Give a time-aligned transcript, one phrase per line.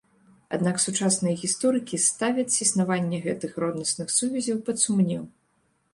[0.57, 5.23] Аднак сучасныя гісторыкі ставяць існаванне гэтых роднасных сувязяў пад сумнеў.